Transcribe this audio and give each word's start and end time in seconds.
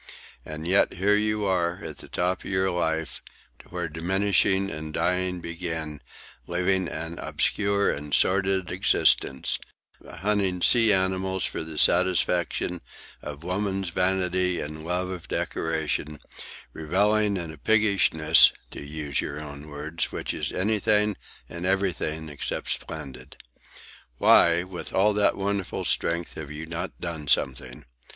And 0.43 0.67
yet 0.67 0.93
here 0.93 1.13
you 1.15 1.45
are, 1.45 1.79
at 1.83 1.99
the 1.99 2.07
top 2.07 2.43
of 2.43 2.49
your 2.49 2.71
life, 2.71 3.21
where 3.69 3.87
diminishing 3.87 4.71
and 4.71 4.91
dying 4.91 5.41
begin, 5.41 6.01
living 6.47 6.87
an 6.89 7.19
obscure 7.19 7.91
and 7.91 8.11
sordid 8.11 8.71
existence, 8.71 9.59
hunting 10.03 10.63
sea 10.63 10.91
animals 10.91 11.45
for 11.45 11.63
the 11.63 11.77
satisfaction 11.77 12.81
of 13.21 13.43
woman's 13.43 13.89
vanity 13.89 14.59
and 14.59 14.83
love 14.83 15.11
of 15.11 15.27
decoration, 15.27 16.17
revelling 16.73 17.37
in 17.37 17.51
a 17.51 17.57
piggishness, 17.59 18.51
to 18.71 18.83
use 18.83 19.21
your 19.21 19.39
own 19.39 19.67
words, 19.67 20.11
which 20.11 20.33
is 20.33 20.51
anything 20.51 21.15
and 21.47 21.63
everything 21.63 22.27
except 22.27 22.69
splendid. 22.69 23.37
Why, 24.17 24.63
with 24.63 24.93
all 24.95 25.13
that 25.13 25.37
wonderful 25.37 25.85
strength, 25.85 26.33
have 26.33 26.49
you 26.49 26.65
not 26.65 26.99
done 26.99 27.27
something? 27.27 27.85